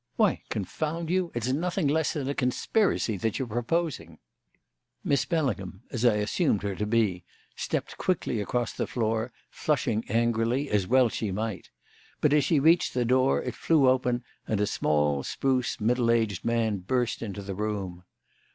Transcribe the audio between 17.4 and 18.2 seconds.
the room.